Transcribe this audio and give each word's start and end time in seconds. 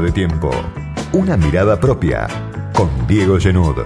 De 0.00 0.12
tiempo. 0.12 0.50
Una 1.12 1.36
mirada 1.36 1.78
propia. 1.78 2.26
Con 2.72 2.88
Diego 3.06 3.38
Genud. 3.38 3.76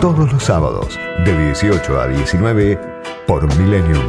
Todos 0.00 0.32
los 0.32 0.42
sábados, 0.42 0.98
de 1.22 1.46
18 1.48 2.00
a 2.00 2.06
19, 2.06 2.80
por 3.26 3.42
Millennium. 3.58 4.02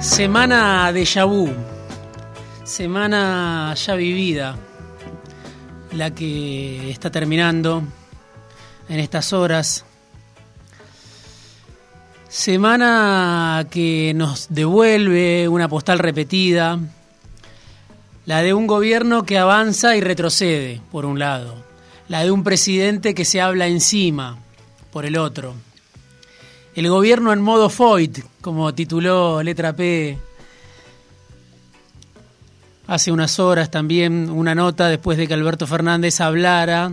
Semana 0.00 0.92
de 0.92 1.04
vu, 1.24 1.48
semana 2.64 3.72
ya 3.74 3.94
vivida, 3.94 4.56
la 5.92 6.14
que 6.14 6.90
está 6.90 7.10
terminando 7.10 7.82
en 8.88 9.00
estas 9.00 9.32
horas. 9.32 9.84
Semana 12.28 13.66
que 13.70 14.12
nos 14.14 14.48
devuelve 14.50 15.48
una 15.48 15.68
postal 15.68 15.98
repetida, 15.98 16.78
la 18.26 18.42
de 18.42 18.52
un 18.52 18.66
gobierno 18.66 19.24
que 19.24 19.38
avanza 19.38 19.96
y 19.96 20.00
retrocede, 20.00 20.80
por 20.92 21.06
un 21.06 21.18
lado, 21.18 21.54
la 22.08 22.24
de 22.24 22.30
un 22.30 22.44
presidente 22.44 23.14
que 23.14 23.24
se 23.24 23.40
habla 23.40 23.66
encima, 23.66 24.38
por 24.92 25.06
el 25.06 25.16
otro. 25.16 25.54
El 26.74 26.88
gobierno 26.90 27.32
en 27.32 27.40
modo 27.40 27.70
Foyt, 27.70 28.20
como 28.40 28.74
tituló 28.74 29.42
Letra 29.42 29.74
P 29.74 30.18
hace 32.88 33.12
unas 33.12 33.38
horas 33.38 33.70
también 33.70 34.30
una 34.30 34.54
nota 34.54 34.88
después 34.88 35.18
de 35.18 35.28
que 35.28 35.34
Alberto 35.34 35.66
Fernández 35.66 36.20
hablara 36.22 36.90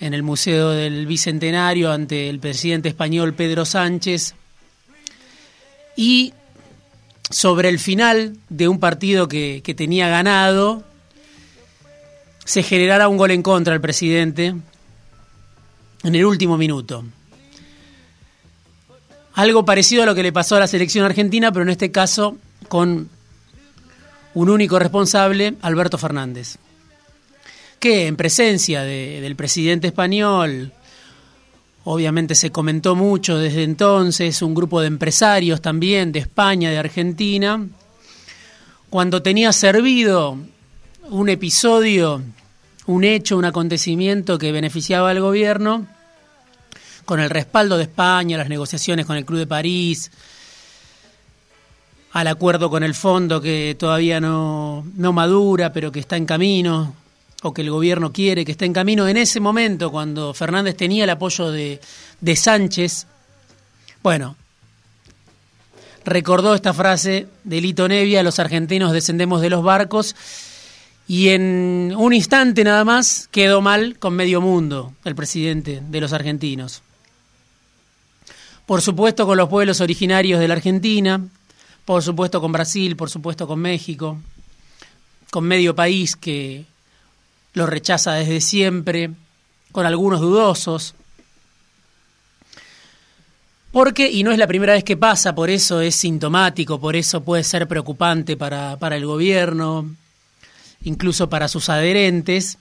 en 0.00 0.12
el 0.12 0.24
Museo 0.24 0.70
del 0.70 1.06
Bicentenario 1.06 1.92
ante 1.92 2.28
el 2.28 2.40
presidente 2.40 2.88
español 2.88 3.32
Pedro 3.32 3.64
Sánchez 3.64 4.34
y 5.96 6.34
sobre 7.30 7.68
el 7.68 7.78
final 7.78 8.36
de 8.48 8.66
un 8.66 8.80
partido 8.80 9.28
que, 9.28 9.62
que 9.62 9.72
tenía 9.72 10.08
ganado 10.08 10.82
se 12.44 12.64
generara 12.64 13.08
un 13.08 13.18
gol 13.18 13.30
en 13.30 13.42
contra 13.42 13.74
del 13.74 13.80
presidente 13.80 14.46
en 16.02 16.14
el 16.14 16.24
último 16.24 16.56
minuto. 16.56 17.04
Algo 19.34 19.64
parecido 19.64 20.02
a 20.02 20.06
lo 20.06 20.16
que 20.16 20.24
le 20.24 20.32
pasó 20.32 20.56
a 20.56 20.60
la 20.60 20.66
selección 20.66 21.04
argentina, 21.04 21.52
pero 21.52 21.62
en 21.62 21.70
este 21.70 21.92
caso 21.92 22.36
con 22.68 23.10
un 24.38 24.50
único 24.50 24.78
responsable, 24.78 25.54
Alberto 25.62 25.98
Fernández, 25.98 26.58
que 27.80 28.06
en 28.06 28.14
presencia 28.14 28.82
del 28.82 29.34
presidente 29.34 29.88
español, 29.88 30.70
obviamente 31.82 32.36
se 32.36 32.52
comentó 32.52 32.94
mucho 32.94 33.36
desde 33.36 33.64
entonces, 33.64 34.40
un 34.40 34.54
grupo 34.54 34.80
de 34.80 34.86
empresarios 34.86 35.60
también 35.60 36.12
de 36.12 36.20
España, 36.20 36.70
de 36.70 36.78
Argentina, 36.78 37.66
cuando 38.88 39.22
tenía 39.22 39.52
servido 39.52 40.38
un 41.10 41.28
episodio, 41.28 42.22
un 42.86 43.02
hecho, 43.02 43.36
un 43.36 43.44
acontecimiento 43.44 44.38
que 44.38 44.52
beneficiaba 44.52 45.10
al 45.10 45.20
gobierno, 45.20 45.88
con 47.04 47.18
el 47.18 47.28
respaldo 47.28 47.76
de 47.76 47.84
España, 47.84 48.38
las 48.38 48.48
negociaciones 48.48 49.04
con 49.04 49.16
el 49.16 49.24
Club 49.24 49.40
de 49.40 49.46
París, 49.48 50.12
al 52.12 52.26
acuerdo 52.26 52.70
con 52.70 52.82
el 52.82 52.94
fondo 52.94 53.40
que 53.40 53.76
todavía 53.78 54.20
no, 54.20 54.86
no 54.96 55.12
madura, 55.12 55.72
pero 55.72 55.92
que 55.92 56.00
está 56.00 56.16
en 56.16 56.26
camino, 56.26 56.94
o 57.42 57.54
que 57.54 57.62
el 57.62 57.70
gobierno 57.70 58.12
quiere 58.12 58.44
que 58.44 58.52
esté 58.52 58.64
en 58.64 58.72
camino. 58.72 59.06
En 59.08 59.16
ese 59.16 59.40
momento, 59.40 59.90
cuando 59.90 60.34
Fernández 60.34 60.76
tenía 60.76 61.04
el 61.04 61.10
apoyo 61.10 61.50
de, 61.50 61.80
de 62.20 62.36
Sánchez, 62.36 63.06
bueno, 64.02 64.36
recordó 66.04 66.54
esta 66.54 66.72
frase 66.72 67.28
de 67.44 67.60
Lito 67.60 67.86
Nevia, 67.88 68.22
los 68.22 68.38
argentinos 68.38 68.92
descendemos 68.92 69.40
de 69.40 69.50
los 69.50 69.62
barcos, 69.62 70.16
y 71.06 71.28
en 71.28 71.94
un 71.96 72.12
instante 72.12 72.64
nada 72.64 72.84
más 72.84 73.28
quedó 73.30 73.62
mal 73.62 73.98
con 73.98 74.14
medio 74.14 74.40
mundo 74.40 74.92
el 75.04 75.14
presidente 75.14 75.82
de 75.88 76.00
los 76.00 76.12
argentinos 76.12 76.82
por 78.68 78.82
supuesto 78.82 79.24
con 79.24 79.38
los 79.38 79.48
pueblos 79.48 79.80
originarios 79.80 80.38
de 80.38 80.46
la 80.46 80.52
Argentina, 80.52 81.26
por 81.88 82.02
supuesto 82.02 82.38
con 82.42 82.52
Brasil, 82.52 82.96
por 82.96 83.08
supuesto 83.08 83.46
con 83.46 83.60
México, 83.60 84.18
con 85.30 85.44
medio 85.44 85.74
país 85.74 86.16
que 86.16 86.66
lo 87.54 87.64
rechaza 87.64 88.12
desde 88.12 88.42
siempre, 88.42 89.12
con 89.72 89.86
algunos 89.86 90.20
dudosos. 90.20 90.94
Porque, 93.72 94.10
y 94.10 94.22
no 94.22 94.32
es 94.32 94.38
la 94.38 94.46
primera 94.46 94.74
vez 94.74 94.84
que 94.84 94.98
pasa, 94.98 95.34
por 95.34 95.48
eso 95.48 95.80
es 95.80 95.96
sintomático, 95.96 96.78
por 96.78 96.94
eso 96.94 97.22
puede 97.22 97.42
ser 97.42 97.66
preocupante 97.66 98.36
para, 98.36 98.76
para 98.76 98.96
el 98.96 99.06
gobierno, 99.06 99.90
incluso 100.82 101.30
para 101.30 101.48
sus 101.48 101.70
adherentes, 101.70 102.58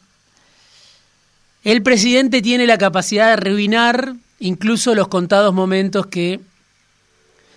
el 1.65 1.83
presidente 1.83 2.41
tiene 2.41 2.65
la 2.65 2.77
capacidad 2.77 3.27
de 3.27 3.33
arruinar 3.33 4.13
incluso 4.39 4.95
los 4.95 5.09
contados 5.09 5.53
momentos 5.53 6.07
que 6.07 6.39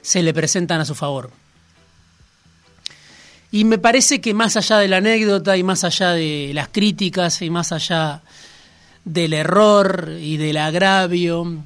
se 0.02 0.25
le 0.25 0.34
presentan 0.34 0.81
a 0.81 0.84
su 0.84 0.97
favor. 0.97 1.38
Y 3.53 3.65
me 3.65 3.78
parece 3.78 4.21
que 4.21 4.33
más 4.33 4.56
allá 4.56 4.78
de 4.78 4.88
la 4.88 4.99
anécdota 4.99 5.56
y 5.56 5.62
más 5.62 5.83
allá 5.83 6.12
de 6.12 6.53
las 6.55 6.69
críticas 6.69 7.43
y 7.43 7.50
más 7.50 7.72
allá 7.72 8.22
del 9.05 9.33
error 9.33 10.12
y 10.21 10.37
del 10.37 10.56
agravio 10.56 11.62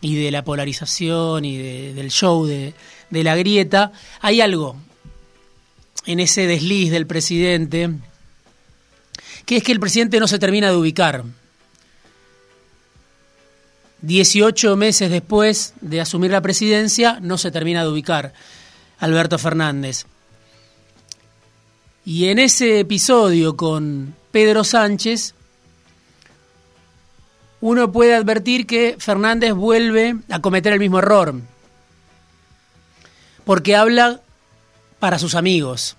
y 0.00 0.22
de 0.22 0.30
la 0.30 0.44
polarización 0.44 1.44
y 1.44 1.56
del 1.92 2.10
show 2.10 2.46
de, 2.46 2.74
la 3.10 3.34
grieta, 3.36 3.92
hay 4.20 4.40
algo 4.40 4.76
en 6.06 6.20
ese 6.20 6.46
desliz 6.46 6.90
del 6.90 7.06
presidente, 7.06 7.90
que 9.46 9.56
es 9.56 9.62
que 9.62 9.72
el 9.72 9.80
presidente 9.80 10.20
no 10.20 10.28
se 10.28 10.38
termina 10.38 10.70
de 10.70 10.76
ubicar. 10.76 11.24
18 14.02 14.76
meses 14.76 15.10
después 15.10 15.74
de 15.80 16.00
asumir 16.00 16.30
la 16.30 16.40
presidencia, 16.40 17.18
no 17.20 17.36
se 17.36 17.50
termina 17.50 17.82
de 17.82 17.90
ubicar 17.90 18.32
Alberto 18.98 19.38
Fernández. 19.38 20.06
Y 22.12 22.26
en 22.26 22.40
ese 22.40 22.80
episodio 22.80 23.56
con 23.56 24.16
Pedro 24.32 24.64
Sánchez, 24.64 25.32
uno 27.60 27.92
puede 27.92 28.16
advertir 28.16 28.66
que 28.66 28.96
Fernández 28.98 29.52
vuelve 29.52 30.16
a 30.28 30.40
cometer 30.40 30.72
el 30.72 30.80
mismo 30.80 30.98
error, 30.98 31.40
porque 33.44 33.76
habla 33.76 34.22
para 34.98 35.20
sus 35.20 35.36
amigos, 35.36 35.96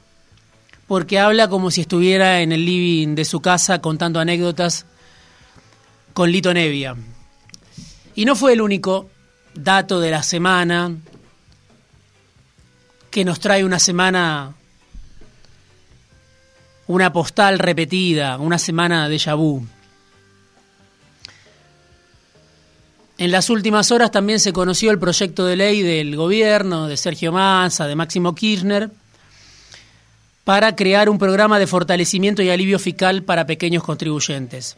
porque 0.85 1.17
habla 1.17 1.47
como 1.47 1.71
si 1.71 1.79
estuviera 1.79 2.41
en 2.41 2.51
el 2.51 2.65
living 2.65 3.15
de 3.15 3.23
su 3.23 3.39
casa 3.39 3.79
contando 3.79 4.19
anécdotas 4.19 4.85
con 6.11 6.29
Lito 6.29 6.53
Nevia. 6.53 6.97
Y 8.15 8.25
no 8.25 8.35
fue 8.35 8.51
el 8.51 8.59
único 8.59 9.09
dato 9.53 10.01
de 10.01 10.11
la 10.11 10.23
semana 10.23 10.93
que 13.09 13.23
nos 13.23 13.39
trae 13.39 13.63
una 13.63 13.79
semana, 13.79 14.55
una 16.91 17.13
postal 17.13 17.57
repetida, 17.57 18.37
una 18.37 18.57
semana 18.57 19.07
de 19.07 19.17
vu. 19.35 19.65
En 23.17 23.31
las 23.31 23.49
últimas 23.49 23.91
horas 23.91 24.11
también 24.11 24.39
se 24.39 24.51
conoció 24.51 24.91
el 24.91 24.99
proyecto 24.99 25.45
de 25.45 25.55
ley 25.55 25.81
del 25.81 26.15
gobierno, 26.15 26.87
de 26.87 26.97
Sergio 26.97 27.31
Massa, 27.31 27.87
de 27.87 27.95
Máximo 27.95 28.35
Kirchner, 28.35 28.89
para 30.43 30.75
crear 30.75 31.09
un 31.09 31.17
programa 31.17 31.59
de 31.59 31.67
fortalecimiento 31.67 32.41
y 32.41 32.49
alivio 32.49 32.79
fiscal 32.79 33.23
para 33.23 33.45
pequeños 33.45 33.83
contribuyentes 33.83 34.75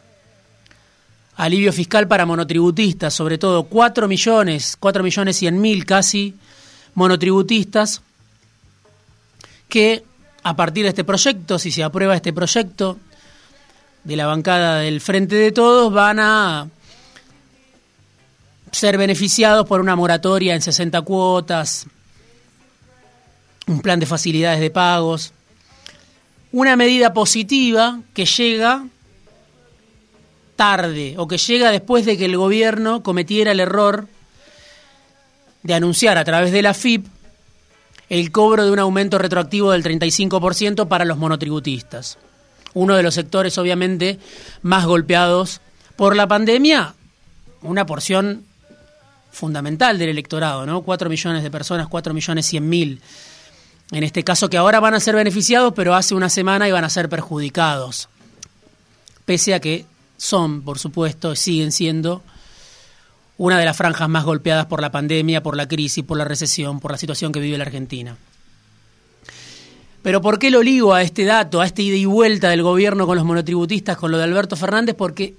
alivio 1.36 1.72
fiscal 1.72 2.06
para 2.06 2.26
monotributistas, 2.26 3.12
sobre 3.12 3.38
todo 3.38 3.64
4 3.64 4.06
millones, 4.08 4.76
4 4.78 5.02
millones 5.02 5.36
100 5.36 5.60
mil 5.60 5.84
casi 5.84 6.34
monotributistas 6.94 8.02
que 9.68 10.04
a 10.44 10.54
partir 10.54 10.84
de 10.84 10.90
este 10.90 11.04
proyecto, 11.04 11.58
si 11.58 11.70
se 11.70 11.82
aprueba 11.82 12.14
este 12.14 12.32
proyecto 12.32 12.98
de 14.04 14.14
la 14.14 14.26
bancada 14.26 14.80
del 14.80 15.00
Frente 15.00 15.34
de 15.36 15.52
Todos, 15.52 15.92
van 15.92 16.20
a 16.20 16.68
ser 18.70 18.98
beneficiados 18.98 19.66
por 19.66 19.80
una 19.80 19.96
moratoria 19.96 20.54
en 20.54 20.60
60 20.60 21.00
cuotas, 21.00 21.86
un 23.66 23.80
plan 23.80 23.98
de 23.98 24.04
facilidades 24.04 24.60
de 24.60 24.70
pagos, 24.70 25.32
una 26.52 26.76
medida 26.76 27.14
positiva 27.14 28.00
que 28.12 28.26
llega 28.26 28.84
tarde 30.56 31.14
o 31.16 31.26
que 31.26 31.38
llega 31.38 31.70
después 31.70 32.04
de 32.04 32.18
que 32.18 32.26
el 32.26 32.36
gobierno 32.36 33.02
cometiera 33.02 33.52
el 33.52 33.60
error 33.60 34.08
de 35.62 35.74
anunciar 35.74 36.18
a 36.18 36.24
través 36.24 36.52
de 36.52 36.60
la 36.60 36.74
FIP 36.74 37.13
el 38.08 38.30
cobro 38.32 38.64
de 38.64 38.70
un 38.70 38.78
aumento 38.78 39.18
retroactivo 39.18 39.72
del 39.72 39.82
35% 39.82 40.88
para 40.88 41.04
los 41.04 41.18
monotributistas. 41.18 42.18
Uno 42.74 42.96
de 42.96 43.02
los 43.02 43.14
sectores 43.14 43.56
obviamente 43.58 44.18
más 44.62 44.84
golpeados 44.86 45.60
Por 45.96 46.16
la 46.16 46.26
pandemia, 46.26 46.94
una 47.62 47.86
porción 47.86 48.44
fundamental 49.30 49.96
del 49.98 50.08
electorado, 50.08 50.66
¿no? 50.66 50.82
4 50.82 51.08
millones 51.08 51.42
de 51.42 51.50
personas, 51.50 51.88
4 51.88 52.12
millones 52.12 52.46
100 52.46 52.68
mil. 52.68 53.00
En 53.92 54.02
este 54.02 54.24
caso 54.24 54.48
que 54.48 54.56
ahora 54.56 54.80
van 54.80 54.94
a 54.94 55.00
ser 55.00 55.14
beneficiados, 55.14 55.72
pero 55.74 55.94
hace 55.94 56.14
una 56.14 56.28
semana 56.28 56.68
iban 56.68 56.84
a 56.84 56.88
ser 56.88 57.08
perjudicados. 57.08 58.08
Pese 59.24 59.54
a 59.54 59.60
que 59.60 59.86
son, 60.16 60.62
por 60.62 60.78
supuesto, 60.78 61.36
siguen 61.36 61.70
siendo 61.70 62.22
una 63.36 63.58
de 63.58 63.64
las 63.64 63.76
franjas 63.76 64.08
más 64.08 64.24
golpeadas 64.24 64.66
por 64.66 64.80
la 64.80 64.92
pandemia, 64.92 65.42
por 65.42 65.56
la 65.56 65.66
crisis, 65.66 66.04
por 66.04 66.18
la 66.18 66.24
recesión, 66.24 66.80
por 66.80 66.92
la 66.92 66.98
situación 66.98 67.32
que 67.32 67.40
vive 67.40 67.58
la 67.58 67.64
Argentina. 67.64 68.16
Pero 70.02 70.20
¿por 70.20 70.38
qué 70.38 70.50
lo 70.50 70.62
ligo 70.62 70.92
a 70.92 71.02
este 71.02 71.24
dato, 71.24 71.60
a 71.60 71.66
este 71.66 71.82
ida 71.82 71.96
y 71.96 72.04
vuelta 72.04 72.50
del 72.50 72.62
gobierno 72.62 73.06
con 73.06 73.16
los 73.16 73.24
monotributistas, 73.24 73.96
con 73.96 74.10
lo 74.10 74.18
de 74.18 74.24
Alberto 74.24 74.54
Fernández? 74.54 74.94
Porque 74.94 75.34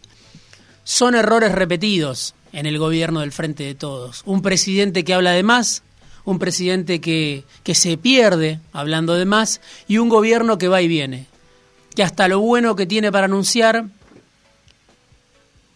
son 0.83 1.13
errores 1.13 1.51
repetidos 1.51 2.33
en 2.51 2.65
el 2.65 2.79
gobierno 2.79 3.19
del 3.19 3.31
Frente 3.31 3.63
de 3.63 3.75
Todos. 3.75 4.23
Un 4.25 4.41
presidente 4.41 5.03
que 5.03 5.13
habla 5.13 5.31
de 5.31 5.43
más, 5.43 5.83
un 6.25 6.39
presidente 6.39 6.99
que, 6.99 7.43
que 7.63 7.75
se 7.75 7.97
pierde 7.97 8.59
hablando 8.73 9.13
de 9.13 9.25
más 9.25 9.61
y 9.87 9.99
un 9.99 10.09
gobierno 10.09 10.57
que 10.57 10.67
va 10.67 10.81
y 10.81 10.87
viene, 10.87 11.27
que 11.95 12.01
hasta 12.01 12.27
lo 12.27 12.39
bueno 12.39 12.75
que 12.75 12.87
tiene 12.87 13.11
para 13.11 13.25
anunciar 13.25 13.85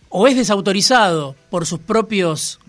o 0.10 0.28
es 0.28 0.36
desautorizado 0.36 1.36
por 1.50 1.66
sus 1.66 1.80
propios 1.80 2.60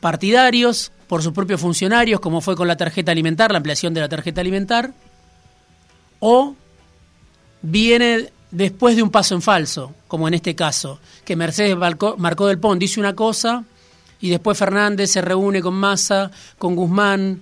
partidarios, 0.00 0.92
por 1.06 1.22
sus 1.22 1.32
propios 1.32 1.60
funcionarios, 1.60 2.20
como 2.20 2.40
fue 2.40 2.56
con 2.56 2.68
la 2.68 2.76
tarjeta 2.76 3.12
alimentar, 3.12 3.50
la 3.50 3.58
ampliación 3.58 3.94
de 3.94 4.00
la 4.00 4.08
tarjeta 4.08 4.40
alimentar, 4.40 4.92
o 6.20 6.54
viene 7.62 8.30
después 8.50 8.96
de 8.96 9.02
un 9.02 9.10
paso 9.10 9.34
en 9.34 9.42
falso, 9.42 9.94
como 10.06 10.28
en 10.28 10.34
este 10.34 10.54
caso, 10.54 11.00
que 11.24 11.36
Mercedes 11.36 11.76
Marcó 11.76 12.46
del 12.46 12.58
Pont 12.58 12.80
dice 12.80 13.00
una 13.00 13.14
cosa 13.14 13.64
y 14.20 14.30
después 14.30 14.58
Fernández 14.58 15.10
se 15.10 15.20
reúne 15.20 15.62
con 15.62 15.74
Massa, 15.74 16.30
con 16.58 16.74
Guzmán, 16.74 17.40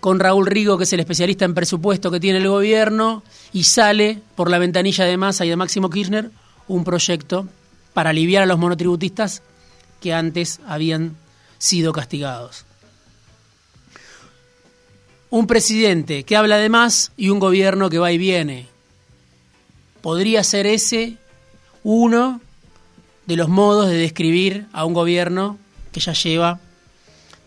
con 0.00 0.20
Raúl 0.20 0.46
Rigo, 0.46 0.78
que 0.78 0.84
es 0.84 0.92
el 0.92 1.00
especialista 1.00 1.44
en 1.44 1.54
presupuesto 1.54 2.10
que 2.10 2.20
tiene 2.20 2.38
el 2.38 2.48
gobierno, 2.48 3.22
y 3.52 3.64
sale 3.64 4.20
por 4.34 4.50
la 4.50 4.58
ventanilla 4.58 5.04
de 5.04 5.16
Massa 5.16 5.44
y 5.44 5.50
de 5.50 5.56
Máximo 5.56 5.90
Kirchner 5.90 6.30
un 6.68 6.84
proyecto 6.84 7.46
para 7.96 8.10
aliviar 8.10 8.42
a 8.42 8.46
los 8.46 8.58
monotributistas 8.58 9.40
que 10.02 10.12
antes 10.12 10.60
habían 10.66 11.16
sido 11.56 11.94
castigados. 11.94 12.66
Un 15.30 15.46
presidente 15.46 16.24
que 16.24 16.36
habla 16.36 16.58
de 16.58 16.68
más 16.68 17.12
y 17.16 17.30
un 17.30 17.38
gobierno 17.38 17.88
que 17.88 17.98
va 17.98 18.12
y 18.12 18.18
viene. 18.18 18.66
Podría 20.02 20.44
ser 20.44 20.66
ese 20.66 21.16
uno 21.84 22.42
de 23.24 23.36
los 23.36 23.48
modos 23.48 23.88
de 23.88 23.96
describir 23.96 24.66
a 24.74 24.84
un 24.84 24.92
gobierno 24.92 25.56
que 25.90 26.00
ya 26.00 26.12
lleva 26.12 26.60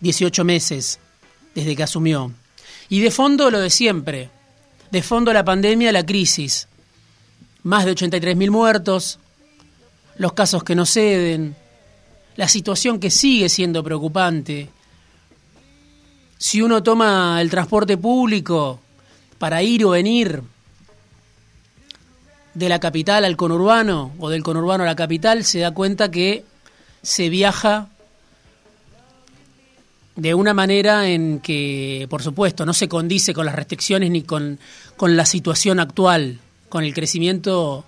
18 0.00 0.42
meses 0.42 0.98
desde 1.54 1.76
que 1.76 1.84
asumió. 1.84 2.32
Y 2.88 2.98
de 3.02 3.12
fondo 3.12 3.52
lo 3.52 3.60
de 3.60 3.70
siempre. 3.70 4.30
De 4.90 5.00
fondo 5.00 5.32
la 5.32 5.44
pandemia, 5.44 5.92
la 5.92 6.04
crisis. 6.04 6.66
Más 7.62 7.84
de 7.84 7.94
83.000 7.94 8.50
muertos, 8.50 9.20
los 10.16 10.32
casos 10.32 10.64
que 10.64 10.74
no 10.74 10.86
ceden, 10.86 11.56
la 12.36 12.48
situación 12.48 13.00
que 13.00 13.10
sigue 13.10 13.48
siendo 13.48 13.82
preocupante. 13.82 14.68
Si 16.38 16.62
uno 16.62 16.82
toma 16.82 17.40
el 17.40 17.50
transporte 17.50 17.96
público 17.96 18.80
para 19.38 19.62
ir 19.62 19.84
o 19.84 19.90
venir 19.90 20.42
de 22.54 22.68
la 22.68 22.80
capital 22.80 23.24
al 23.24 23.36
conurbano 23.36 24.12
o 24.18 24.30
del 24.30 24.42
conurbano 24.42 24.84
a 24.84 24.86
la 24.86 24.96
capital, 24.96 25.44
se 25.44 25.60
da 25.60 25.72
cuenta 25.72 26.10
que 26.10 26.44
se 27.02 27.28
viaja 27.28 27.88
de 30.16 30.34
una 30.34 30.52
manera 30.52 31.08
en 31.08 31.40
que, 31.40 32.06
por 32.10 32.22
supuesto, 32.22 32.66
no 32.66 32.74
se 32.74 32.88
condice 32.88 33.32
con 33.32 33.46
las 33.46 33.54
restricciones 33.54 34.10
ni 34.10 34.22
con, 34.22 34.58
con 34.96 35.16
la 35.16 35.24
situación 35.24 35.80
actual, 35.80 36.38
con 36.68 36.84
el 36.84 36.92
crecimiento 36.94 37.84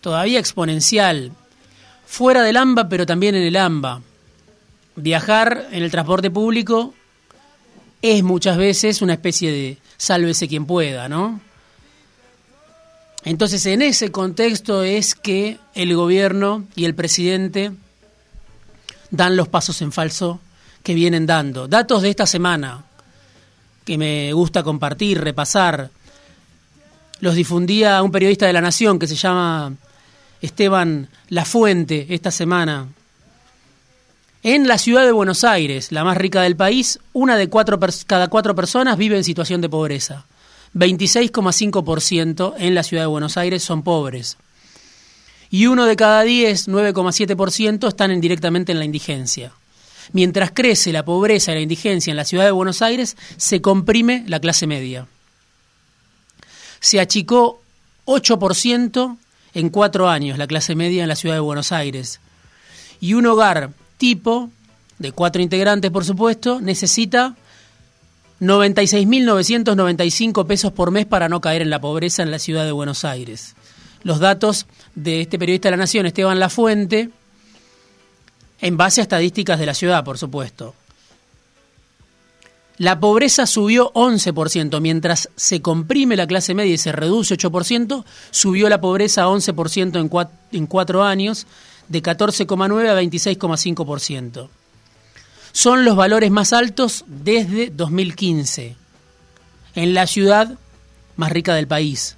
todavía 0.00 0.38
exponencial 0.38 1.32
fuera 2.06 2.42
del 2.42 2.56
AMBA, 2.56 2.88
pero 2.88 3.06
también 3.06 3.34
en 3.34 3.42
el 3.42 3.56
AMBA. 3.56 4.02
Viajar 4.96 5.68
en 5.70 5.82
el 5.82 5.90
transporte 5.90 6.30
público 6.30 6.94
es 8.02 8.22
muchas 8.22 8.56
veces 8.56 9.00
una 9.00 9.14
especie 9.14 9.50
de 9.50 9.78
sálvese 9.96 10.48
quien 10.48 10.66
pueda, 10.66 11.08
¿no? 11.08 11.40
Entonces, 13.24 13.64
en 13.66 13.82
ese 13.82 14.10
contexto 14.10 14.82
es 14.82 15.14
que 15.14 15.58
el 15.74 15.94
gobierno 15.94 16.64
y 16.74 16.84
el 16.84 16.94
presidente 16.94 17.70
dan 19.10 19.36
los 19.36 19.48
pasos 19.48 19.80
en 19.80 19.92
falso 19.92 20.40
que 20.82 20.94
vienen 20.94 21.26
dando. 21.26 21.68
Datos 21.68 22.02
de 22.02 22.10
esta 22.10 22.26
semana 22.26 22.84
que 23.84 23.96
me 23.96 24.32
gusta 24.32 24.62
compartir, 24.62 25.20
repasar. 25.20 25.90
Los 27.20 27.36
difundía 27.36 28.02
un 28.02 28.10
periodista 28.10 28.46
de 28.46 28.52
La 28.52 28.60
Nación 28.60 28.98
que 28.98 29.06
se 29.06 29.14
llama 29.14 29.72
Esteban 30.42 31.08
La 31.28 31.44
Fuente 31.44 32.06
esta 32.10 32.30
semana. 32.30 32.88
En 34.42 34.66
la 34.66 34.76
ciudad 34.76 35.04
de 35.04 35.12
Buenos 35.12 35.44
Aires, 35.44 35.92
la 35.92 36.02
más 36.02 36.16
rica 36.16 36.42
del 36.42 36.56
país, 36.56 36.98
una 37.12 37.36
de 37.36 37.48
cada 38.06 38.28
cuatro 38.28 38.54
personas 38.56 38.98
vive 38.98 39.16
en 39.16 39.22
situación 39.22 39.60
de 39.60 39.68
pobreza. 39.68 40.26
26,5% 40.74 42.54
en 42.58 42.74
la 42.74 42.82
ciudad 42.82 43.04
de 43.04 43.06
Buenos 43.06 43.36
Aires 43.36 43.62
son 43.62 43.84
pobres. 43.84 44.36
Y 45.48 45.66
uno 45.66 45.84
de 45.86 45.94
cada 45.94 46.22
diez, 46.22 46.66
9,7%, 46.66 47.86
están 47.86 48.20
directamente 48.20 48.72
en 48.72 48.80
la 48.80 48.84
indigencia. 48.84 49.52
Mientras 50.12 50.50
crece 50.50 50.92
la 50.92 51.04
pobreza 51.04 51.52
y 51.52 51.56
la 51.56 51.60
indigencia 51.60 52.10
en 52.10 52.16
la 52.16 52.24
ciudad 52.24 52.46
de 52.46 52.50
Buenos 52.50 52.82
Aires, 52.82 53.16
se 53.36 53.60
comprime 53.60 54.24
la 54.26 54.40
clase 54.40 54.66
media. 54.66 55.06
Se 56.80 56.98
achicó 56.98 57.62
8% 58.06 59.18
en 59.54 59.70
cuatro 59.70 60.08
años 60.08 60.38
la 60.38 60.46
clase 60.46 60.74
media 60.74 61.02
en 61.02 61.08
la 61.08 61.16
ciudad 61.16 61.36
de 61.36 61.40
Buenos 61.40 61.72
Aires. 61.72 62.20
Y 63.00 63.14
un 63.14 63.26
hogar 63.26 63.70
tipo, 63.96 64.50
de 64.98 65.12
cuatro 65.12 65.40
integrantes 65.42 65.90
por 65.90 66.04
supuesto, 66.04 66.60
necesita 66.60 67.34
96.995 68.40 70.46
pesos 70.46 70.72
por 70.72 70.90
mes 70.90 71.06
para 71.06 71.28
no 71.28 71.40
caer 71.40 71.62
en 71.62 71.70
la 71.70 71.80
pobreza 71.80 72.22
en 72.22 72.30
la 72.30 72.38
ciudad 72.38 72.64
de 72.64 72.72
Buenos 72.72 73.04
Aires. 73.04 73.54
Los 74.02 74.18
datos 74.18 74.66
de 74.94 75.20
este 75.20 75.38
periodista 75.38 75.68
de 75.68 75.76
la 75.76 75.82
Nación, 75.82 76.06
Esteban 76.06 76.40
Lafuente, 76.40 77.10
en 78.60 78.76
base 78.76 79.00
a 79.00 79.02
estadísticas 79.02 79.60
de 79.60 79.66
la 79.66 79.74
ciudad, 79.74 80.04
por 80.04 80.18
supuesto. 80.18 80.74
La 82.82 82.98
pobreza 82.98 83.46
subió 83.46 83.92
11%, 83.92 84.80
mientras 84.80 85.28
se 85.36 85.62
comprime 85.62 86.16
la 86.16 86.26
clase 86.26 86.52
media 86.52 86.74
y 86.74 86.78
se 86.78 86.90
reduce 86.90 87.38
8%, 87.38 88.04
subió 88.32 88.68
la 88.68 88.80
pobreza 88.80 89.28
11% 89.28 90.00
en, 90.00 90.58
en 90.58 90.66
cuatro 90.66 91.04
años, 91.04 91.46
de 91.86 92.02
14,9 92.02 92.88
a 92.88 93.00
26,5%. 93.00 94.48
Son 95.52 95.84
los 95.84 95.94
valores 95.94 96.32
más 96.32 96.52
altos 96.52 97.04
desde 97.06 97.70
2015, 97.70 98.74
en 99.76 99.94
la 99.94 100.08
ciudad 100.08 100.58
más 101.14 101.30
rica 101.30 101.54
del 101.54 101.68
país, 101.68 102.16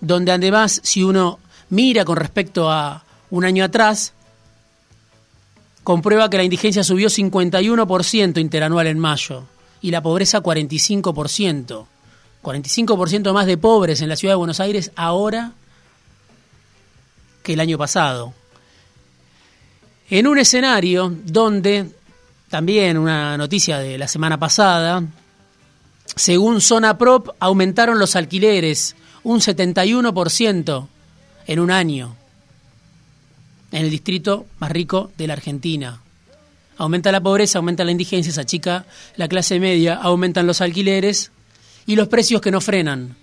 donde 0.00 0.30
además, 0.30 0.80
si 0.84 1.02
uno 1.02 1.40
mira 1.68 2.04
con 2.04 2.16
respecto 2.16 2.70
a 2.70 3.02
un 3.30 3.44
año 3.44 3.64
atrás, 3.64 4.12
comprueba 5.88 6.28
que 6.28 6.36
la 6.36 6.44
indigencia 6.44 6.84
subió 6.84 7.08
51% 7.08 8.38
interanual 8.42 8.88
en 8.88 8.98
mayo 8.98 9.44
y 9.80 9.90
la 9.90 10.02
pobreza 10.02 10.42
45%. 10.42 11.86
45% 12.42 13.32
más 13.32 13.46
de 13.46 13.56
pobres 13.56 14.02
en 14.02 14.10
la 14.10 14.16
ciudad 14.16 14.32
de 14.32 14.36
Buenos 14.36 14.60
Aires 14.60 14.92
ahora 14.96 15.52
que 17.42 17.54
el 17.54 17.60
año 17.60 17.78
pasado. 17.78 18.34
En 20.10 20.26
un 20.26 20.36
escenario 20.36 21.10
donde, 21.24 21.90
también 22.50 22.98
una 22.98 23.38
noticia 23.38 23.78
de 23.78 23.96
la 23.96 24.08
semana 24.08 24.38
pasada, 24.38 25.02
según 26.14 26.60
Zona 26.60 26.98
Prop, 26.98 27.30
aumentaron 27.40 27.98
los 27.98 28.14
alquileres 28.14 28.94
un 29.22 29.40
71% 29.40 30.86
en 31.46 31.60
un 31.60 31.70
año 31.70 32.14
en 33.72 33.84
el 33.84 33.90
distrito 33.90 34.46
más 34.58 34.70
rico 34.70 35.10
de 35.16 35.26
la 35.26 35.34
Argentina. 35.34 36.00
Aumenta 36.76 37.12
la 37.12 37.20
pobreza, 37.20 37.58
aumenta 37.58 37.84
la 37.84 37.90
indigencia, 37.90 38.32
se 38.32 38.40
achica 38.40 38.86
la 39.16 39.28
clase 39.28 39.58
media, 39.58 39.94
aumentan 39.94 40.46
los 40.46 40.60
alquileres 40.60 41.32
y 41.86 41.96
los 41.96 42.08
precios 42.08 42.40
que 42.40 42.50
no 42.50 42.60
frenan. 42.60 43.16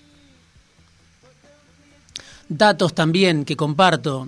Datos 2.50 2.94
también 2.94 3.46
que 3.46 3.56
comparto 3.56 4.28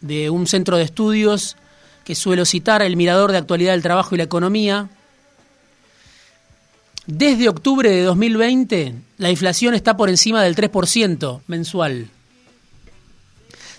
de 0.00 0.30
un 0.30 0.46
centro 0.46 0.76
de 0.76 0.84
estudios 0.84 1.56
que 2.04 2.14
suelo 2.14 2.44
citar, 2.44 2.82
el 2.82 2.96
Mirador 2.96 3.32
de 3.32 3.38
Actualidad 3.38 3.72
del 3.72 3.82
Trabajo 3.82 4.14
y 4.14 4.18
la 4.18 4.24
Economía. 4.24 4.88
Desde 7.06 7.48
octubre 7.48 7.90
de 7.90 8.02
2020, 8.02 8.94
la 9.18 9.30
inflación 9.30 9.74
está 9.74 9.96
por 9.96 10.08
encima 10.08 10.42
del 10.42 10.56
3% 10.56 11.40
mensual. 11.46 12.08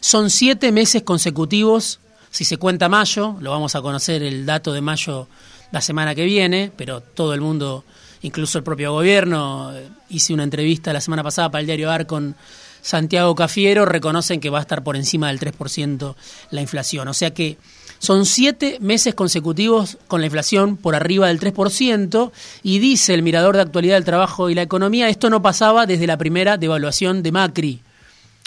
Son 0.04 0.30
siete 0.30 0.74
meses 0.74 1.04
consecutivos, 1.04 2.02
si 2.30 2.44
se 2.44 2.58
cuenta 2.58 2.90
mayo, 2.90 3.38
lo 3.40 3.52
vamos 3.52 3.74
a 3.74 3.82
conocer 3.82 4.22
el 4.22 4.46
dato 4.46 4.74
de 4.74 4.82
mayo 4.82 5.30
la 5.72 5.80
semana 5.80 6.14
que 6.14 6.26
viene, 6.26 6.74
pero 6.76 7.00
todo 7.00 7.34
el 7.34 7.40
mundo, 7.40 7.86
incluso 8.22 8.58
el 8.58 8.66
propio 8.66 8.92
gobierno, 8.92 9.72
eh, 9.74 9.88
hice 10.10 10.34
una 10.34 10.44
entrevista 10.44 10.92
la 10.92 11.00
semana 11.00 11.24
pasada 11.24 11.50
para 11.50 11.62
el 11.62 11.68
diario 11.68 11.90
AR 11.90 12.06
con 12.06 12.36
Santiago 12.82 13.34
Cafiero, 13.34 13.86
reconocen 13.86 14.42
que 14.42 14.50
va 14.50 14.58
a 14.58 14.64
estar 14.64 14.84
por 14.84 14.98
encima 14.98 15.30
del 15.30 15.40
3% 15.40 16.16
la 16.52 16.60
inflación. 16.60 17.08
O 17.08 17.14
sea 17.14 17.34
que 17.34 17.58
son 18.00 18.26
siete 18.26 18.80
meses 18.82 19.16
consecutivos 19.16 19.98
con 20.10 20.20
la 20.20 20.28
inflación 20.28 20.76
por 20.76 20.96
arriba 20.96 21.30
del 21.30 21.40
3% 21.40 22.32
y 22.62 22.80
dice 22.80 23.14
el 23.14 23.24
Mirador 23.24 23.56
de 23.56 23.62
Actualidad 23.62 23.96
del 23.96 24.04
Trabajo 24.04 24.50
y 24.50 24.54
la 24.54 24.64
Economía, 24.64 25.08
esto 25.08 25.30
no 25.30 25.42
pasaba 25.42 25.86
desde 25.86 26.08
la 26.08 26.18
primera 26.18 26.58
devaluación 26.58 27.24
de 27.24 27.32
Macri. 27.32 27.82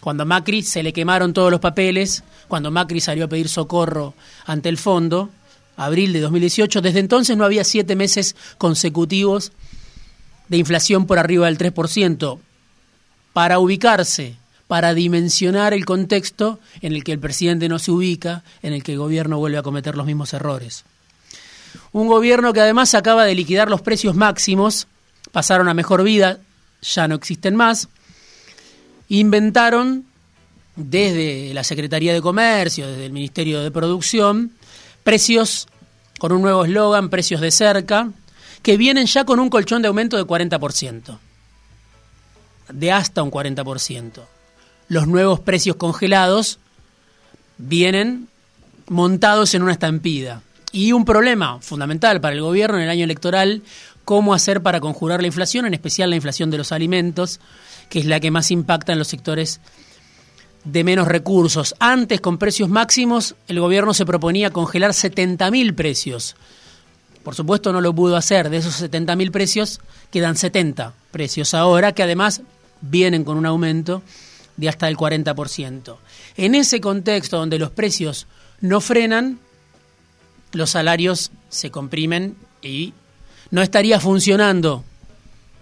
Cuando 0.02 0.22
a 0.22 0.26
Macri 0.26 0.62
se 0.62 0.82
le 0.82 0.92
quemaron 0.92 1.32
todos 1.32 1.50
los 1.50 1.60
papeles, 1.60 2.22
cuando 2.48 2.70
Macri 2.70 3.00
salió 3.00 3.24
a 3.24 3.28
pedir 3.28 3.48
socorro 3.48 4.14
ante 4.44 4.68
el 4.68 4.78
fondo, 4.78 5.30
abril 5.76 6.12
de 6.12 6.20
2018, 6.20 6.80
desde 6.80 7.00
entonces 7.00 7.36
no 7.36 7.44
había 7.44 7.64
siete 7.64 7.96
meses 7.96 8.36
consecutivos 8.58 9.52
de 10.48 10.58
inflación 10.58 11.06
por 11.06 11.18
arriba 11.18 11.46
del 11.46 11.58
3%. 11.58 12.38
Para 13.32 13.58
ubicarse 13.58 14.36
para 14.66 14.94
dimensionar 14.94 15.72
el 15.74 15.84
contexto 15.84 16.58
en 16.80 16.92
el 16.92 17.04
que 17.04 17.12
el 17.12 17.20
presidente 17.20 17.68
no 17.68 17.78
se 17.78 17.92
ubica, 17.92 18.42
en 18.62 18.72
el 18.72 18.82
que 18.82 18.92
el 18.92 18.98
gobierno 18.98 19.38
vuelve 19.38 19.58
a 19.58 19.62
cometer 19.62 19.96
los 19.96 20.06
mismos 20.06 20.32
errores. 20.34 20.84
Un 21.92 22.08
gobierno 22.08 22.52
que 22.52 22.60
además 22.60 22.94
acaba 22.94 23.24
de 23.24 23.34
liquidar 23.34 23.70
los 23.70 23.82
precios 23.82 24.16
máximos, 24.16 24.88
pasaron 25.30 25.68
a 25.68 25.74
mejor 25.74 26.02
vida, 26.02 26.38
ya 26.82 27.06
no 27.06 27.14
existen 27.14 27.54
más, 27.54 27.88
inventaron 29.08 30.04
desde 30.74 31.54
la 31.54 31.64
Secretaría 31.64 32.12
de 32.12 32.20
Comercio, 32.20 32.86
desde 32.86 33.06
el 33.06 33.12
Ministerio 33.12 33.62
de 33.62 33.70
Producción, 33.70 34.52
precios 35.04 35.68
con 36.18 36.32
un 36.32 36.42
nuevo 36.42 36.64
eslogan, 36.64 37.08
precios 37.08 37.40
de 37.40 37.50
cerca, 37.50 38.10
que 38.62 38.76
vienen 38.76 39.06
ya 39.06 39.24
con 39.24 39.40
un 39.40 39.48
colchón 39.48 39.82
de 39.82 39.88
aumento 39.88 40.16
de 40.16 40.24
40%, 40.24 41.18
de 42.72 42.92
hasta 42.92 43.22
un 43.22 43.30
40% 43.30 44.22
los 44.88 45.06
nuevos 45.06 45.40
precios 45.40 45.76
congelados 45.76 46.58
vienen 47.58 48.28
montados 48.88 49.54
en 49.54 49.62
una 49.62 49.72
estampida. 49.72 50.42
Y 50.72 50.92
un 50.92 51.04
problema 51.04 51.60
fundamental 51.60 52.20
para 52.20 52.34
el 52.34 52.42
gobierno 52.42 52.76
en 52.76 52.84
el 52.84 52.90
año 52.90 53.04
electoral, 53.04 53.62
cómo 54.06 54.34
hacer 54.34 54.62
para 54.62 54.80
conjurar 54.80 55.20
la 55.20 55.26
inflación, 55.26 55.66
en 55.66 55.74
especial 55.74 56.10
la 56.10 56.16
inflación 56.16 56.48
de 56.48 56.58
los 56.58 56.70
alimentos, 56.70 57.40
que 57.90 57.98
es 57.98 58.06
la 58.06 58.20
que 58.20 58.30
más 58.30 58.52
impacta 58.52 58.92
en 58.92 59.00
los 59.00 59.08
sectores 59.08 59.60
de 60.62 60.84
menos 60.84 61.08
recursos. 61.08 61.74
Antes, 61.80 62.20
con 62.20 62.38
precios 62.38 62.68
máximos, 62.68 63.34
el 63.48 63.58
gobierno 63.58 63.92
se 63.94 64.06
proponía 64.06 64.52
congelar 64.52 64.92
70.000 64.92 65.74
precios. 65.74 66.36
Por 67.24 67.34
supuesto 67.34 67.72
no 67.72 67.80
lo 67.80 67.92
pudo 67.92 68.16
hacer. 68.16 68.48
De 68.48 68.58
esos 68.58 68.80
70.000 68.80 69.32
precios 69.32 69.80
quedan 70.12 70.36
70 70.36 70.94
precios 71.10 71.52
ahora, 71.52 71.90
que 71.90 72.04
además 72.04 72.42
vienen 72.80 73.24
con 73.24 73.36
un 73.36 73.46
aumento 73.46 74.02
de 74.56 74.68
hasta 74.68 74.86
el 74.86 74.96
40%. 74.96 75.96
En 76.36 76.54
ese 76.54 76.80
contexto 76.80 77.38
donde 77.38 77.58
los 77.58 77.70
precios 77.70 78.28
no 78.60 78.80
frenan, 78.80 79.40
los 80.52 80.70
salarios 80.70 81.32
se 81.48 81.72
comprimen 81.72 82.36
y 82.62 82.94
no 83.50 83.62
estaría 83.62 84.00
funcionando 84.00 84.84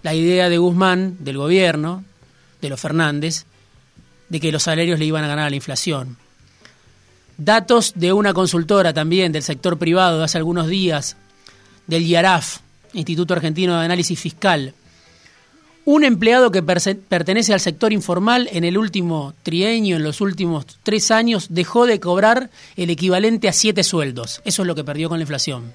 la 0.03 0.13
idea 0.13 0.49
de 0.49 0.57
Guzmán, 0.57 1.17
del 1.19 1.37
gobierno, 1.37 2.03
de 2.61 2.69
los 2.69 2.79
Fernández, 2.79 3.45
de 4.29 4.39
que 4.39 4.51
los 4.51 4.63
salarios 4.63 4.99
le 4.99 5.05
iban 5.05 5.23
a 5.23 5.27
ganar 5.27 5.47
a 5.47 5.49
la 5.49 5.55
inflación. 5.55 6.17
Datos 7.37 7.93
de 7.95 8.13
una 8.13 8.33
consultora 8.33 8.93
también 8.93 9.31
del 9.31 9.43
sector 9.43 9.77
privado 9.77 10.19
de 10.19 10.25
hace 10.25 10.37
algunos 10.37 10.67
días, 10.67 11.17
del 11.87 12.03
IARAF, 12.03 12.59
Instituto 12.93 13.33
Argentino 13.33 13.77
de 13.77 13.85
Análisis 13.85 14.19
Fiscal, 14.19 14.73
un 15.85 16.03
empleado 16.03 16.49
que 16.49 16.63
pertenece 16.63 17.53
al 17.53 17.59
sector 17.59 17.93
informal 17.93 18.49
en 18.51 18.63
el 18.63 18.77
último 18.77 19.35
trienio, 19.43 19.97
en 19.97 20.03
los 20.03 20.19
últimos 20.19 20.65
tres 20.81 21.11
años, 21.11 21.47
dejó 21.49 21.85
de 21.85 21.99
cobrar 21.99 22.49
el 22.75 22.89
equivalente 22.89 23.47
a 23.47 23.53
siete 23.53 23.83
sueldos. 23.83 24.41
Eso 24.45 24.63
es 24.63 24.67
lo 24.67 24.73
que 24.73 24.83
perdió 24.83 25.09
con 25.09 25.19
la 25.19 25.23
inflación. 25.23 25.71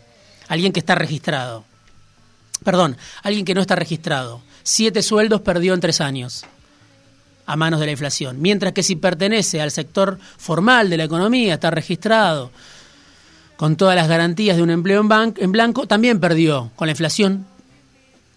Alguien 0.48 0.72
que 0.72 0.80
está 0.80 0.96
registrado. 0.96 1.64
Perdón, 2.64 2.96
alguien 3.22 3.44
que 3.44 3.54
no 3.54 3.60
está 3.60 3.76
registrado. 3.76 4.42
Siete 4.62 5.02
sueldos 5.02 5.40
perdió 5.40 5.74
en 5.74 5.80
tres 5.80 6.00
años 6.00 6.44
a 7.46 7.56
manos 7.56 7.80
de 7.80 7.86
la 7.86 7.92
inflación. 7.92 8.40
Mientras 8.40 8.72
que 8.72 8.82
si 8.82 8.96
pertenece 8.96 9.60
al 9.60 9.70
sector 9.70 10.18
formal 10.38 10.88
de 10.88 10.96
la 10.96 11.04
economía, 11.04 11.54
está 11.54 11.70
registrado 11.70 12.52
con 13.56 13.76
todas 13.76 13.96
las 13.96 14.08
garantías 14.08 14.56
de 14.56 14.62
un 14.62 14.70
empleo 14.70 15.00
en, 15.00 15.52
blanco, 15.52 15.86
también 15.86 16.20
perdió 16.20 16.70
con 16.76 16.86
la 16.86 16.92
inflación 16.92 17.46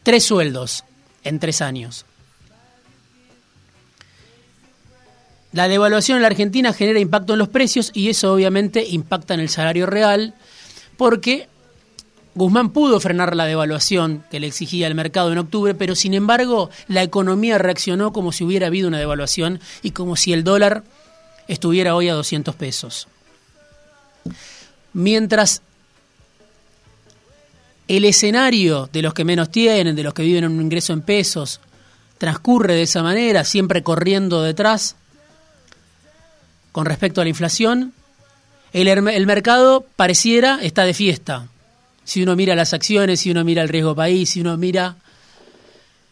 tres 0.02 0.24
sueldos 0.24 0.84
en 1.24 1.40
tres 1.40 1.62
años. 1.62 2.06
La 5.52 5.68
devaluación 5.68 6.18
en 6.18 6.24
la 6.24 6.30
Argentina 6.30 6.74
genera 6.74 7.00
impacto 7.00 7.34
en 7.34 7.40
los 7.40 7.50
precios 7.50 7.92
y 7.94 8.10
eso 8.10 8.34
obviamente 8.34 8.84
impacta 8.86 9.36
en 9.36 9.40
el 9.40 9.50
salario 9.50 9.86
real 9.86 10.34
porque 10.98 11.48
Guzmán 12.36 12.70
pudo 12.70 13.00
frenar 13.00 13.36
la 13.36 13.46
devaluación 13.46 14.24
que 14.32 14.40
le 14.40 14.48
exigía 14.48 14.88
el 14.88 14.96
mercado 14.96 15.32
en 15.32 15.38
octubre, 15.38 15.76
pero 15.76 15.96
sin 15.96 16.14
embargo 16.14 16.70
la 16.88 17.04
economía 17.04 17.58
reaccionó 17.58 18.12
como 18.12 18.32
si 18.32 18.44
hubiera 18.44 18.68
habido 18.68 18.88
una 18.88 18.98
devaluación 18.98 19.60
y 19.84 19.92
como 19.92 20.16
si 20.16 20.34
el 20.34 20.44
dólar 20.44 20.84
estuviera 21.48 21.96
hoy 21.96 22.10
a 22.10 22.14
200 22.14 22.56
pesos. 22.56 23.08
Mientras 24.94 25.62
el 27.88 28.06
escenario 28.06 28.90
de 28.92 29.02
los 29.02 29.14
que 29.14 29.26
menos 29.26 29.50
tienen, 29.50 29.96
de 29.96 30.04
los 30.04 30.14
que 30.14 30.24
viven 30.24 30.46
en 30.46 30.52
un 30.52 30.62
ingreso 30.62 30.94
en 30.94 31.02
pesos, 31.02 31.60
transcurre 32.18 32.74
de 32.74 32.84
esa 32.84 33.04
manera, 33.04 33.44
siempre 33.44 33.84
corriendo 33.84 34.42
detrás 34.42 34.96
con 36.72 36.86
respecto 36.86 37.22
a 37.22 37.24
la 37.26 37.30
inflación, 37.30 37.94
el, 38.72 38.88
el, 38.88 39.28
mercado 39.28 39.86
pareciera 39.96 40.58
está 40.62 40.86
de 40.86 40.96
fiesta. 40.96 41.48
Si 42.04 42.22
uno 42.22 42.36
mira 42.36 42.56
las 42.56 42.74
acciones, 42.74 43.22
si 43.22 43.32
uno 43.32 43.44
mira 43.44 43.62
el 43.62 43.70
riesgo 43.70 43.96
país, 43.96 44.32
si 44.32 44.42
uno 44.42 44.58
mira 44.58 44.98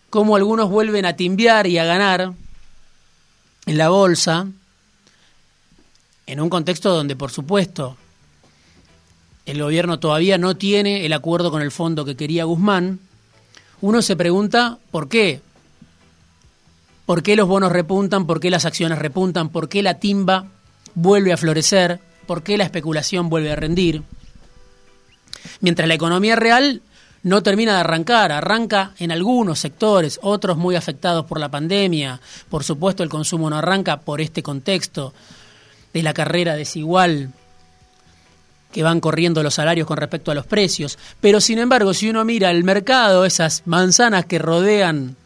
cómo 0.10 0.36
algunos 0.36 0.70
vuelven 0.70 1.06
a 1.06 1.16
timbiar 1.16 1.68
y 1.68 1.78
a 1.78 1.86
ganar 1.86 2.34
en 3.66 3.78
la 3.78 3.90
bolsa, 3.90 4.48
en 6.28 6.40
un 6.40 6.50
contexto 6.50 6.94
donde, 6.94 7.16
por 7.16 7.32
supuesto, 7.32 7.98
el 9.46 9.62
gobierno 9.62 10.00
todavía 10.00 10.38
no 10.38 10.56
tiene 10.56 11.06
el 11.06 11.14
acuerdo 11.14 11.52
con 11.52 11.62
el 11.62 11.72
fondo 11.72 12.06
que 12.06 12.16
quería 12.16 12.46
Guzmán, 12.46 13.00
uno 13.82 14.02
se 14.02 14.16
pregunta 14.16 14.78
por 14.92 15.10
qué. 15.10 15.42
¿Por 17.06 17.24
qué 17.24 17.36
los 17.36 17.48
bonos 17.48 17.72
repuntan? 17.72 18.28
¿Por 18.28 18.40
qué 18.40 18.50
las 18.50 18.66
acciones 18.66 19.00
repuntan? 19.00 19.50
¿Por 19.50 19.68
qué 19.68 19.82
la 19.82 19.96
timba 19.96 20.46
vuelve 20.94 21.34
a 21.34 21.38
florecer? 21.38 22.00
¿Por 22.28 22.44
qué 22.44 22.58
la 22.58 22.64
especulación 22.64 23.28
vuelve 23.30 23.52
a 23.52 23.56
rendir? 23.56 24.04
Mientras 25.60 25.88
la 25.88 25.94
economía 25.94 26.36
real 26.36 26.82
no 27.24 27.44
termina 27.44 27.74
de 27.74 27.80
arrancar, 27.82 28.32
arranca 28.32 28.94
en 28.98 29.12
algunos 29.12 29.60
sectores, 29.60 30.20
otros 30.24 30.58
muy 30.58 30.76
afectados 30.76 31.26
por 31.26 31.40
la 31.40 31.50
pandemia, 31.50 32.20
por 32.50 32.64
supuesto 32.64 33.04
el 33.04 33.10
consumo 33.10 33.50
no 33.50 33.58
arranca 33.58 34.02
por 34.02 34.22
este 34.22 34.42
contexto 34.42 35.14
de 35.94 36.04
la 36.04 36.14
carrera 36.14 36.56
desigual 36.56 37.32
que 38.72 38.84
van 38.84 39.02
corriendo 39.02 39.44
los 39.44 39.56
salarios 39.56 39.86
con 39.86 39.98
respecto 39.98 40.32
a 40.32 40.36
los 40.36 40.46
precios. 40.46 40.98
Pero 41.20 41.42
sin 41.42 41.60
embargo, 41.60 41.94
si 41.94 42.10
uno 42.10 42.24
mira 42.24 42.50
el 42.52 42.64
mercado, 42.64 43.26
esas 43.26 43.64
manzanas 43.66 44.26
que 44.26 44.40
rodean 44.40 45.18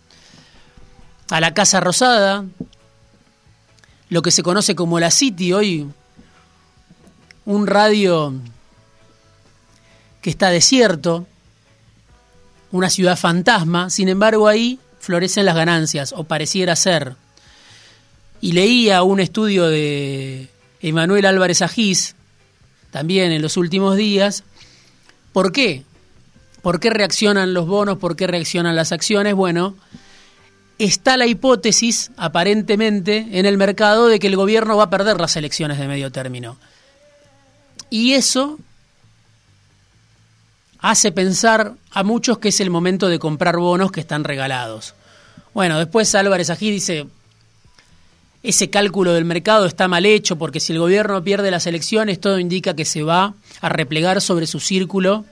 a 1.29 1.39
la 1.39 1.53
Casa 1.53 1.79
Rosada, 1.79 2.43
lo 4.09 4.21
que 4.21 4.31
se 4.31 4.43
conoce 4.43 4.75
como 4.75 4.99
la 4.99 5.11
City, 5.11 5.53
hoy 5.53 5.87
un 7.45 7.67
radio 7.67 8.33
que 10.25 10.31
está 10.31 10.49
desierto, 10.49 11.27
una 12.71 12.89
ciudad 12.89 13.15
fantasma, 13.15 13.91
sin 13.91 14.09
embargo 14.09 14.47
ahí 14.47 14.79
florecen 14.97 15.45
las 15.45 15.53
ganancias, 15.53 16.13
o 16.17 16.23
pareciera 16.23 16.75
ser. 16.75 17.15
Y 18.41 18.53
leía 18.53 19.03
un 19.03 19.19
estudio 19.19 19.67
de 19.67 20.49
Emanuel 20.81 21.27
Álvarez 21.27 21.61
Agís, 21.61 22.15
también 22.89 23.33
en 23.33 23.43
los 23.43 23.55
últimos 23.55 23.97
días. 23.97 24.43
¿Por 25.31 25.51
qué? 25.51 25.83
¿Por 26.63 26.79
qué 26.79 26.89
reaccionan 26.89 27.53
los 27.53 27.67
bonos? 27.67 27.99
¿Por 27.99 28.15
qué 28.15 28.25
reaccionan 28.25 28.75
las 28.75 28.91
acciones? 28.91 29.35
Bueno, 29.35 29.75
está 30.79 31.17
la 31.17 31.27
hipótesis, 31.27 32.09
aparentemente, 32.17 33.27
en 33.33 33.45
el 33.45 33.59
mercado 33.59 34.07
de 34.07 34.17
que 34.17 34.25
el 34.25 34.37
gobierno 34.37 34.75
va 34.75 34.85
a 34.85 34.89
perder 34.89 35.21
las 35.21 35.35
elecciones 35.35 35.77
de 35.77 35.87
medio 35.87 36.11
término. 36.11 36.57
Y 37.91 38.13
eso 38.13 38.57
hace 40.85 41.11
pensar 41.11 41.73
a 41.89 42.03
muchos 42.03 42.37
que 42.37 42.49
es 42.49 42.59
el 42.59 42.69
momento 42.69 43.09
de 43.09 43.17
comprar 43.17 43.57
bonos 43.57 43.91
que 43.91 44.01
están 44.01 44.23
regalados. 44.23 44.93
Bueno, 45.51 45.79
después 45.79 46.13
Álvarez 46.13 46.51
Ají 46.51 46.69
dice, 46.69 47.07
ese 48.43 48.69
cálculo 48.69 49.13
del 49.13 49.25
mercado 49.25 49.65
está 49.65 49.87
mal 49.87 50.05
hecho 50.05 50.35
porque 50.35 50.59
si 50.59 50.73
el 50.73 50.79
gobierno 50.79 51.23
pierde 51.23 51.49
las 51.49 51.65
elecciones 51.65 52.21
todo 52.21 52.37
indica 52.37 52.75
que 52.75 52.85
se 52.85 53.01
va 53.01 53.33
a 53.61 53.69
replegar 53.69 54.21
sobre 54.21 54.45
su 54.45 54.59
círculo 54.59 55.25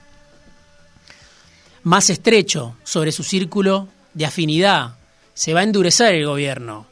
más 1.83 2.09
estrecho, 2.09 2.75
sobre 2.83 3.11
su 3.11 3.21
círculo 3.23 3.87
de 4.15 4.25
afinidad. 4.25 4.95
Se 5.35 5.53
va 5.53 5.59
a 5.59 5.63
endurecer 5.63 6.15
el 6.15 6.25
gobierno 6.25 6.87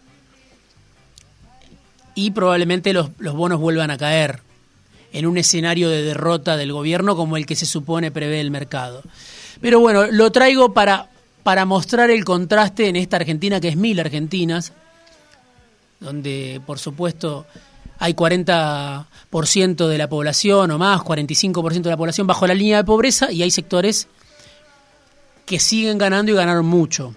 y 2.13 2.29
probablemente 2.29 2.93
los, 2.93 3.09
los 3.17 3.33
bonos 3.33 3.59
vuelvan 3.59 3.89
a 3.89 3.97
caer 3.97 4.41
en 5.13 5.25
un 5.25 5.37
escenario 5.37 5.89
de 5.89 6.03
derrota 6.03 6.57
del 6.57 6.73
gobierno 6.73 7.15
como 7.15 7.37
el 7.37 7.45
que 7.45 7.55
se 7.55 7.65
supone 7.65 8.11
prevé 8.11 8.39
el 8.39 8.51
mercado. 8.51 9.03
Pero 9.59 9.79
bueno, 9.79 10.07
lo 10.07 10.31
traigo 10.31 10.73
para, 10.73 11.09
para 11.43 11.65
mostrar 11.65 12.09
el 12.09 12.23
contraste 12.25 12.87
en 12.87 12.95
esta 12.95 13.17
Argentina 13.17 13.59
que 13.59 13.69
es 13.69 13.75
mil 13.75 13.99
Argentinas, 13.99 14.73
donde 15.99 16.61
por 16.65 16.79
supuesto 16.79 17.45
hay 17.99 18.13
40% 18.13 19.87
de 19.87 19.97
la 19.97 20.09
población 20.09 20.71
o 20.71 20.77
más, 20.79 21.01
45% 21.01 21.81
de 21.83 21.89
la 21.89 21.97
población 21.97 22.25
bajo 22.25 22.47
la 22.47 22.55
línea 22.55 22.77
de 22.77 22.83
pobreza 22.83 23.31
y 23.31 23.43
hay 23.43 23.51
sectores 23.51 24.07
que 25.45 25.59
siguen 25.59 25.97
ganando 25.97 26.31
y 26.31 26.35
ganaron 26.35 26.65
mucho. 26.65 27.13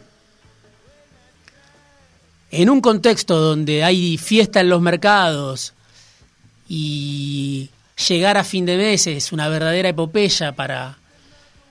En 2.50 2.68
un 2.68 2.80
contexto 2.80 3.40
donde 3.40 3.82
hay 3.82 4.18
fiesta 4.18 4.60
en 4.60 4.68
los 4.68 4.82
mercados 4.82 5.72
y 6.68 7.70
llegar 8.08 8.36
a 8.36 8.44
fin 8.44 8.66
de 8.66 8.76
mes 8.76 9.06
es 9.06 9.32
una 9.32 9.48
verdadera 9.48 9.88
epopeya 9.88 10.52
para 10.52 10.98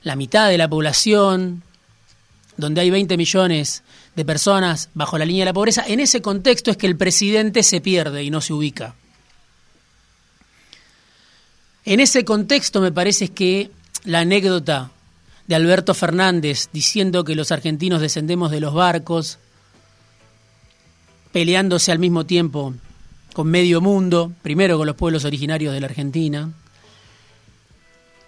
la 0.03 0.15
mitad 0.15 0.49
de 0.49 0.57
la 0.57 0.67
población, 0.67 1.63
donde 2.57 2.81
hay 2.81 2.89
20 2.89 3.17
millones 3.17 3.83
de 4.15 4.25
personas 4.25 4.89
bajo 4.93 5.17
la 5.17 5.25
línea 5.25 5.41
de 5.41 5.49
la 5.49 5.53
pobreza, 5.53 5.83
en 5.87 5.99
ese 5.99 6.21
contexto 6.21 6.71
es 6.71 6.77
que 6.77 6.87
el 6.87 6.97
presidente 6.97 7.63
se 7.63 7.81
pierde 7.81 8.23
y 8.23 8.29
no 8.29 8.41
se 8.41 8.53
ubica. 8.53 8.95
En 11.85 11.99
ese 11.99 12.23
contexto 12.23 12.79
me 12.79 12.91
parece 12.91 13.29
que 13.29 13.71
la 14.05 14.19
anécdota 14.19 14.91
de 15.47 15.55
Alberto 15.55 15.93
Fernández 15.93 16.69
diciendo 16.71 17.23
que 17.23 17.35
los 17.35 17.51
argentinos 17.51 18.01
descendemos 18.01 18.51
de 18.51 18.61
los 18.61 18.73
barcos, 18.73 19.39
peleándose 21.31 21.91
al 21.91 21.99
mismo 21.99 22.25
tiempo 22.25 22.73
con 23.33 23.47
medio 23.47 23.81
mundo, 23.81 24.31
primero 24.41 24.77
con 24.77 24.87
los 24.87 24.95
pueblos 24.95 25.25
originarios 25.25 25.73
de 25.73 25.81
la 25.81 25.87
Argentina, 25.87 26.51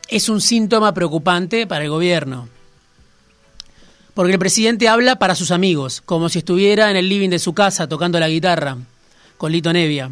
es 0.07 0.29
un 0.29 0.41
síntoma 0.41 0.93
preocupante 0.93 1.67
para 1.67 1.83
el 1.83 1.89
gobierno. 1.89 2.49
Porque 4.13 4.33
el 4.33 4.39
presidente 4.39 4.87
habla 4.87 5.17
para 5.17 5.35
sus 5.35 5.51
amigos, 5.51 6.01
como 6.01 6.29
si 6.29 6.39
estuviera 6.39 6.89
en 6.89 6.97
el 6.97 7.09
living 7.09 7.29
de 7.29 7.39
su 7.39 7.53
casa 7.53 7.87
tocando 7.87 8.19
la 8.19 8.29
guitarra 8.29 8.77
con 9.37 9.51
Lito 9.51 9.73
Nevia. 9.73 10.09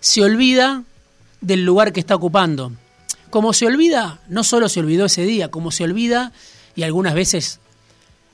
Se 0.00 0.22
olvida 0.22 0.84
del 1.40 1.64
lugar 1.64 1.92
que 1.92 2.00
está 2.00 2.14
ocupando. 2.14 2.72
Como 3.30 3.52
se 3.52 3.66
olvida, 3.66 4.20
no 4.28 4.44
solo 4.44 4.68
se 4.68 4.80
olvidó 4.80 5.06
ese 5.06 5.24
día, 5.24 5.50
como 5.50 5.70
se 5.70 5.84
olvida, 5.84 6.32
y 6.76 6.82
algunas 6.82 7.14
veces 7.14 7.60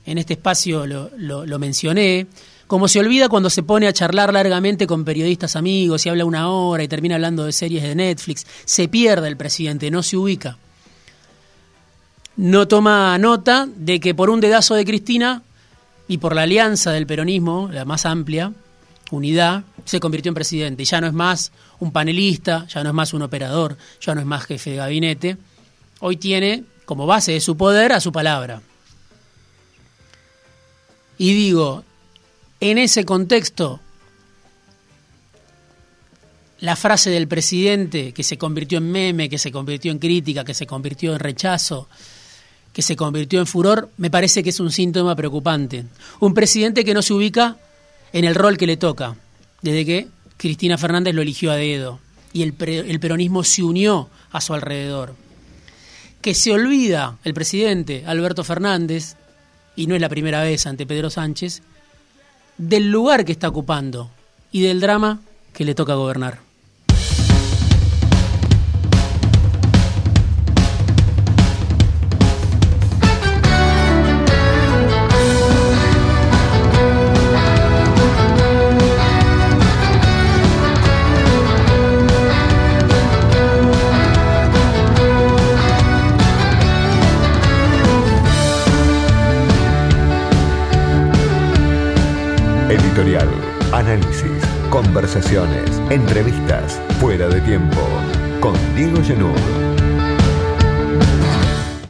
en 0.07 0.19
este 0.19 0.35
espacio 0.35 0.87
lo, 0.87 1.11
lo 1.17 1.59
mencioné, 1.59 2.27
como 2.67 2.89
se 2.89 3.01
olvida 3.01 3.29
cuando 3.29 3.51
se 3.51 3.63
pone 3.63 3.87
a 3.87 3.93
charlar 3.93 4.33
largamente 4.33 4.87
con 4.87 5.05
periodistas 5.05 5.57
amigos 5.57 6.05
y 6.05 6.09
habla 6.09 6.25
una 6.25 6.49
hora 6.49 6.83
y 6.83 6.89
termina 6.89 7.15
hablando 7.15 7.45
de 7.45 7.53
series 7.53 7.83
de 7.83 7.95
Netflix, 7.95 8.47
se 8.65 8.89
pierde 8.89 9.29
el 9.29 9.37
presidente, 9.37 9.91
no 9.91 10.03
se 10.03 10.17
ubica 10.17 10.59
no 12.37 12.67
toma 12.67 13.17
nota 13.19 13.69
de 13.75 14.01
que 14.01 14.15
por 14.15 14.31
un 14.31 14.41
dedazo 14.41 14.75
de 14.75 14.85
Cristina 14.85 15.43
y 16.09 16.19
por 16.19 16.35
la 16.35 16.43
alianza 16.43 16.93
del 16.93 17.07
peronismo, 17.07 17.69
la 17.73 17.85
más 17.85 18.07
amplia, 18.07 18.53
unidad, 19.11 19.65
se 19.85 20.01
convirtió 20.01 20.31
en 20.31 20.35
presidente. 20.35 20.83
Y 20.83 20.87
ya 20.87 21.01
no 21.01 21.07
es 21.07 21.13
más 21.13 21.53
un 21.79 21.93
panelista, 21.93 22.67
ya 22.67 22.83
no 22.83 22.91
es 22.91 22.95
más 22.95 23.15
un 23.15 23.23
operador, 23.23 23.77
ya 24.01 24.15
no 24.15 24.21
es 24.21 24.27
más 24.27 24.45
jefe 24.45 24.71
de 24.71 24.77
gabinete. 24.77 25.37
Hoy 26.01 26.17
tiene 26.17 26.65
como 26.85 27.07
base 27.07 27.33
de 27.33 27.41
su 27.41 27.57
poder 27.57 27.93
a 27.93 28.01
su 28.01 28.13
palabra. 28.13 28.61
Y 31.17 31.33
digo, 31.33 31.85
en 32.71 32.79
ese 32.79 33.05
contexto, 33.05 33.79
la 36.61 36.77
frase 36.77 37.11
del 37.11 37.29
presidente 37.29 38.13
que 38.13 38.23
se 38.23 38.39
convirtió 38.39 38.79
en 38.79 38.91
meme, 38.91 39.29
que 39.29 39.37
se 39.37 39.53
convirtió 39.53 39.93
en 39.93 39.99
crítica, 39.99 40.47
que 40.47 40.55
se 40.55 40.67
convirtió 40.67 41.13
en 41.13 41.19
rechazo, 41.19 41.91
que 42.73 42.81
se 42.81 42.97
convirtió 42.97 43.39
en 43.39 43.47
furor, 43.47 43.91
me 43.99 44.11
parece 44.11 44.43
que 44.43 44.49
es 44.49 44.61
un 44.61 44.73
síntoma 44.73 45.15
preocupante. 45.15 45.85
Un 46.21 46.33
presidente 46.33 46.87
que 46.87 46.95
no 46.95 47.03
se 47.03 47.13
ubica 47.13 47.59
en 48.15 48.25
el 48.25 48.35
rol 48.35 48.57
que 48.57 48.67
le 48.67 48.79
toca, 48.79 49.15
desde 49.61 49.85
que 49.85 50.09
Cristina 50.39 50.79
Fernández 50.79 51.15
lo 51.15 51.21
eligió 51.21 51.53
a 51.53 51.57
dedo 51.57 52.01
y 52.33 52.43
el, 52.45 52.55
peronismo 52.55 53.45
se 53.45 53.63
unió 53.63 54.09
a 54.33 54.41
su 54.41 54.55
alrededor. 54.55 55.15
Que 56.23 56.33
se 56.33 56.51
olvida 56.51 57.19
el 57.25 57.35
presidente 57.35 58.05
Alberto 58.07 58.43
Fernández, 58.43 59.17
y 59.77 59.87
no 59.87 59.95
es 59.95 60.01
la 60.01 60.09
primera 60.09 60.43
vez 60.43 60.67
ante 60.67 60.87
Pedro 60.87 61.11
Sánchez, 61.11 61.63
del 62.57 62.91
lugar 62.91 63.25
que 63.25 63.33
está 63.33 63.49
ocupando 63.49 64.11
y 64.53 64.63
del 64.63 64.81
drama 64.81 65.21
que 65.53 65.65
le 65.65 65.75
toca 65.75 65.95
gobernar. 65.95 66.39